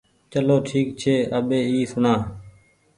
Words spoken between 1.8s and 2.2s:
سوڻآ